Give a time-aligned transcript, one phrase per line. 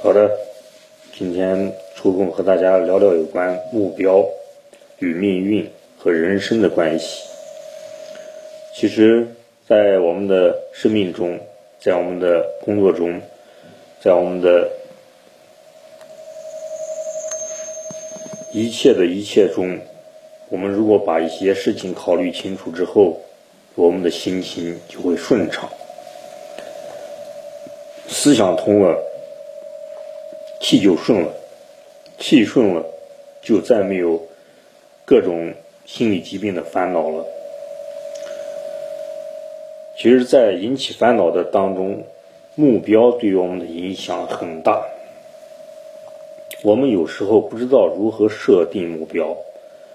[0.00, 0.30] 好的，
[1.12, 4.24] 今天抽空和大家聊聊有关目标
[5.00, 5.68] 与命运
[5.98, 7.24] 和人生的关系。
[8.76, 9.26] 其实，
[9.66, 11.36] 在我们的生命中，
[11.80, 13.20] 在我们的工作中，
[14.00, 14.70] 在我们的
[18.52, 19.76] 一切的一切中，
[20.48, 23.20] 我们如果把一些事情考虑清楚之后，
[23.74, 25.68] 我们的心情就会顺畅。
[28.06, 28.96] 思想通了，
[30.68, 31.32] 气就顺了，
[32.18, 32.84] 气顺了，
[33.40, 34.20] 就再没有
[35.06, 35.54] 各种
[35.86, 37.24] 心理疾病的烦恼了。
[39.96, 42.04] 其实，在引起烦恼的当中，
[42.54, 44.84] 目标对于我们的影响很大。
[46.62, 49.38] 我们有时候不知道如何设定目标，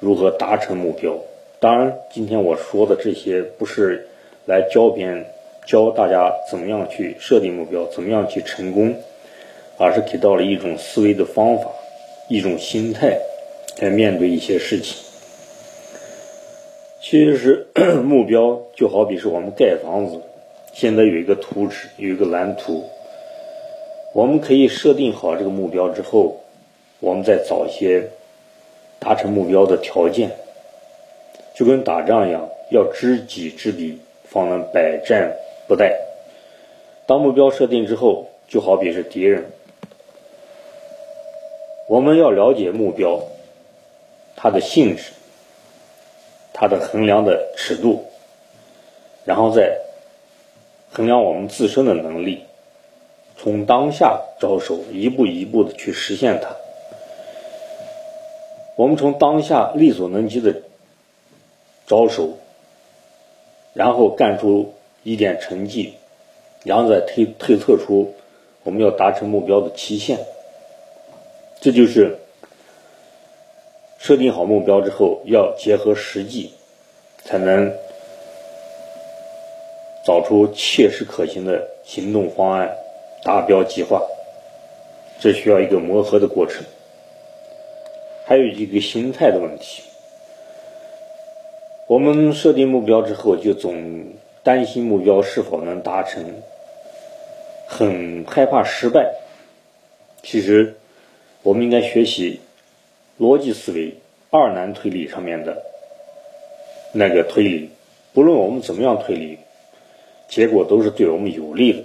[0.00, 1.18] 如何达成目标。
[1.60, 4.08] 当然，今天我说的这些不是
[4.46, 5.26] 来教别人。
[5.66, 8.94] 教大家怎么样去设定目标，怎么样去成功，
[9.78, 11.70] 而是给到了一种思维的方法，
[12.28, 13.18] 一种心态
[13.80, 14.96] 来面对一些事情。
[17.00, 17.66] 其实
[18.02, 20.20] 目标就好比是我们盖房子，
[20.72, 22.84] 现在有一个图纸，有一个蓝图，
[24.12, 26.40] 我们可以设定好这个目标之后，
[27.00, 28.08] 我们再找一些
[28.98, 30.30] 达成目标的条件，
[31.54, 35.32] 就跟打仗一样，要知己知彼，方能百战。
[35.66, 35.90] 不殆。
[37.06, 39.42] 当目标设定之后，就好比是敌人，
[41.94, 43.20] 我们要了解目标，
[44.34, 45.12] 它的性质，
[46.52, 48.06] 它的衡量的尺度，
[49.24, 49.78] 然后再
[50.90, 52.42] 衡量我们自身的能力，
[53.36, 56.56] 从当下着手，一步一步的去实现它。
[58.74, 60.62] 我们从当下力所能及的
[61.86, 62.38] 着手，
[63.72, 64.74] 然后干出。
[65.06, 65.92] 一点成绩，
[66.64, 68.14] 然后再推推测出
[68.62, 70.18] 我们要达成目标的期限，
[71.64, 72.18] 这就是
[73.96, 76.52] 设定好目标之后，要结合实际，
[77.24, 77.72] 才能
[80.04, 82.70] 找出切实可行的行动方案、
[83.22, 84.02] 达标计划。
[85.18, 86.62] 这需要一个磨合的过程，
[88.26, 89.84] 还有一个心态的问题。
[91.88, 94.04] 我们设定目标之后，就总。
[94.42, 96.22] 担心目标是否能达成，
[97.66, 99.14] 很害怕失败。
[100.22, 100.76] 其实，
[101.44, 102.40] 我们应该学习
[103.20, 103.94] 逻辑思维、
[104.30, 105.62] 二难推理上面的
[106.92, 107.70] 那个推理。
[108.14, 109.38] 不论我们怎么样推理，
[110.26, 111.84] 结果都是对我们有利的，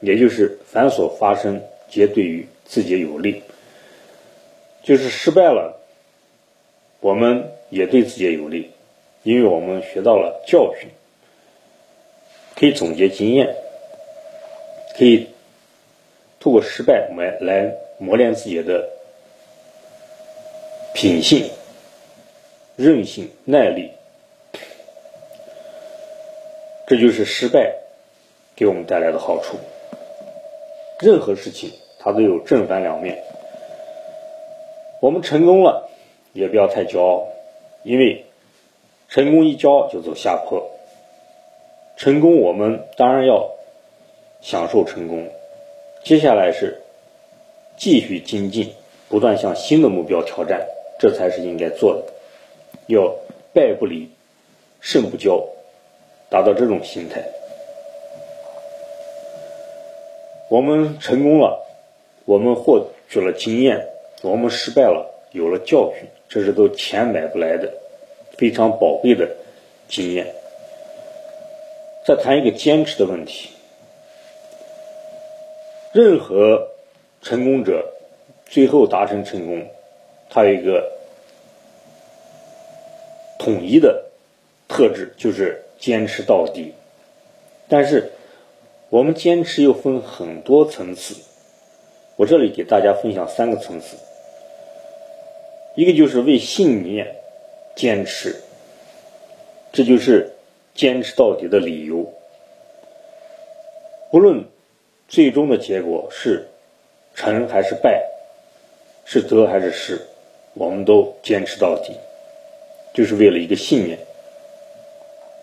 [0.00, 3.42] 也就是凡所发生，皆对于自己有利。
[4.82, 5.80] 就是失败了，
[7.00, 8.72] 我们也对自己有利，
[9.22, 10.90] 因为我们学到了教训。
[12.56, 13.54] 可以总结经验，
[14.98, 15.28] 可以
[16.40, 17.74] 通过失败来来
[18.04, 18.90] 磨练自己的
[20.94, 21.50] 品性、
[22.76, 23.90] 韧性、耐力。
[26.86, 27.76] 这就是失败
[28.54, 29.56] 给我们带来的好处。
[31.00, 33.24] 任何事情它都有正反两面。
[35.00, 35.88] 我们成功了，
[36.32, 37.28] 也不要太骄傲，
[37.82, 38.26] 因为
[39.08, 40.70] 成功一骄傲就走下坡。
[41.96, 43.50] 成功，我们当然要
[44.40, 45.30] 享受成功。
[46.04, 46.82] 接下来是
[47.76, 48.74] 继续精进，
[49.08, 50.66] 不断向新的目标挑战，
[50.98, 52.12] 这才是应该做的。
[52.86, 53.16] 要
[53.52, 54.10] 败不离，
[54.80, 55.44] 胜不骄，
[56.30, 57.24] 达到这种心态。
[60.50, 61.66] 我们成功了，
[62.24, 63.78] 我们获取了经验；
[64.22, 67.72] 我们失败了，有了教训，这是都钱买不来的，
[68.36, 69.28] 非常宝贵的
[69.88, 70.34] 经验。
[72.06, 73.48] 再谈一个坚持的问题。
[75.92, 76.73] 任何
[77.24, 77.84] 成功者
[78.44, 79.66] 最后达成成功，
[80.28, 80.92] 他有一个
[83.38, 84.04] 统一的
[84.68, 86.74] 特质，就是坚持到底。
[87.66, 88.12] 但是
[88.90, 91.16] 我们坚持又分很多层次，
[92.16, 93.96] 我这里给大家分享三个层次。
[95.74, 97.16] 一个就是为信念
[97.74, 98.36] 坚持，
[99.72, 100.30] 这就是。
[100.76, 102.12] 坚持到底的理由，
[104.10, 104.44] 不论
[105.06, 106.48] 最终的结果是
[107.14, 108.04] 成还是败，
[109.04, 110.00] 是得还是失，
[110.54, 111.92] 我们都坚持到底，
[112.92, 113.98] 就是为了一个信念。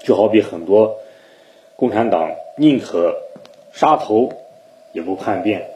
[0.00, 0.98] 就好比很多
[1.76, 3.16] 共产党宁可
[3.72, 4.32] 杀头
[4.92, 5.70] 也不叛变，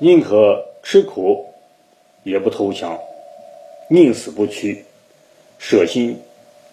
[0.00, 1.52] 宁可吃苦
[2.22, 2.98] 也不投降，
[3.88, 4.84] 宁死不屈，
[5.58, 6.22] 舍心。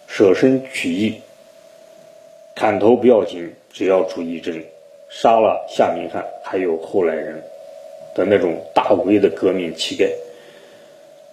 [0.08, 1.20] 舍身取义，
[2.54, 4.64] 砍头不要紧，只要出一针。
[5.08, 7.42] 杀了夏明翰，还有后来人
[8.14, 10.10] 的那种大无畏的革命气概，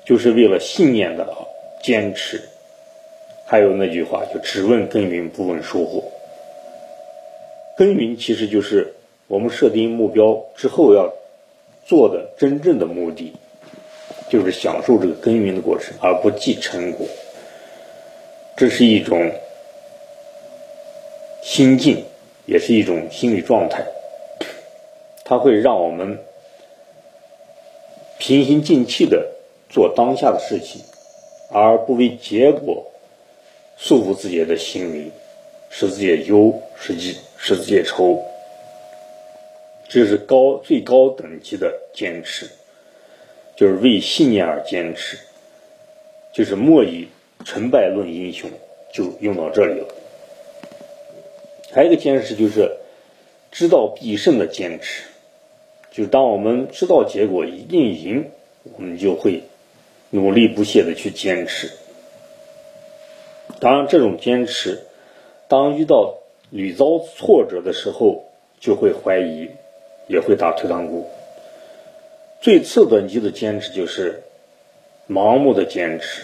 [0.05, 1.27] 就是为了信念的
[1.81, 2.41] 坚持。
[3.45, 6.03] 还有那句话，就只问耕耘不问收获。
[7.77, 8.93] 耕耘其实就是
[9.27, 11.11] 我们设定目标之后要
[11.85, 13.33] 做的真正的目的，
[14.29, 17.05] 就是享受这个耕耘的过程，而不计成果。
[18.55, 19.31] 这是一种
[21.41, 22.05] 心境，
[22.45, 23.83] 也是一种心理状态，
[25.23, 26.17] 它会让我们
[28.19, 29.25] 平心静气的
[29.69, 30.81] 做当下的事情，
[31.51, 32.85] 而不为结果
[33.77, 35.11] 束缚自己的心灵，
[35.69, 38.23] 使自己忧，使己使自己愁。
[39.87, 42.49] 这是高最高等级的坚持，
[43.55, 45.17] 就是为信念而坚持，
[46.31, 47.07] 就是莫以。
[47.45, 48.49] 成败论英雄，
[48.93, 49.87] 就用到这里了。
[51.73, 52.77] 还有一个坚持，就是
[53.51, 55.03] 知道必胜的坚持。
[55.91, 58.31] 就是当我们知道结果一定赢，
[58.75, 59.43] 我们就会
[60.09, 61.71] 努力不懈的去坚持。
[63.59, 64.83] 当然，这种坚持，
[65.47, 66.15] 当遇到
[66.49, 68.25] 屡遭挫折的时候，
[68.59, 69.49] 就会怀疑，
[70.07, 71.09] 也会打退堂鼓。
[72.41, 74.23] 最次等级的坚持，就是
[75.09, 76.23] 盲目的坚持。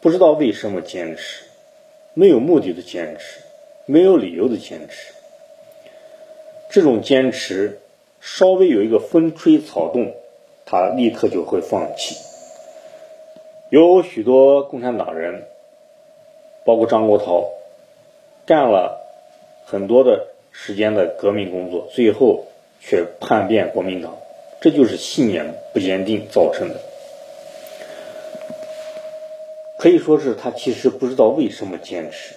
[0.00, 1.44] 不知道为什么坚持，
[2.14, 3.40] 没有目的的坚持，
[3.86, 5.14] 没有理由的坚持。
[6.70, 7.80] 这种坚持
[8.20, 10.14] 稍微有一个风吹草动，
[10.66, 12.16] 他立刻就会放弃。
[13.70, 15.44] 有许多共产党人，
[16.64, 17.46] 包括张国焘，
[18.44, 19.00] 干了
[19.64, 22.46] 很多的时间的革命工作，最后
[22.80, 24.16] 却叛变国民党，
[24.60, 26.80] 这就是信念不坚定造成的。
[29.78, 32.34] 可以说是他其实不知道为什么坚持，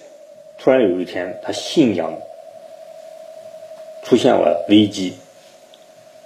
[0.62, 2.14] 突然有一天他信仰
[4.04, 5.16] 出现了危机，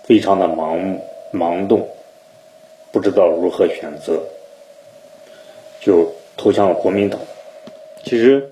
[0.02, 1.00] 非常的盲目
[1.32, 1.88] 盲动，
[2.90, 4.20] 不知道如何选择，
[5.80, 7.20] 就投向了国民党。
[8.04, 8.50] 其实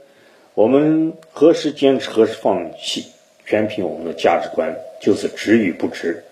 [0.54, 3.12] 我们何时坚持何时放弃，
[3.44, 6.22] 全凭我们的价值观，就是值与不值。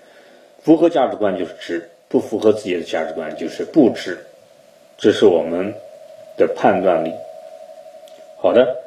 [0.63, 4.17] 符合价值观就是值，不符合自己的价值观就是不值。
[4.97, 5.75] 这是我们。
[6.37, 7.13] 的判断力。
[8.39, 8.80] 好的，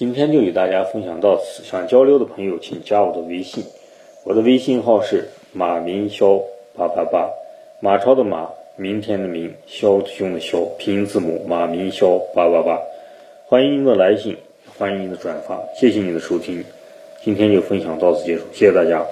[0.00, 1.62] 今天就与大家分享到此。
[1.62, 3.62] 想交流的朋友，请加我的微信，
[4.24, 6.40] 我的微信号是马明霄
[6.74, 7.28] 八八八，
[7.80, 12.80] 马超的马，明天的明，枭雄的肖，拼音字母马明霄八八八。
[13.44, 14.34] 欢迎您的来信，
[14.78, 16.64] 欢迎您的转发，谢谢您的收听。
[17.22, 19.04] 今天就分享到此结束，谢谢大家。